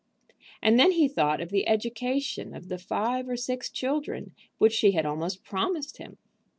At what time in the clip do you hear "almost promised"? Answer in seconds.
5.05-5.97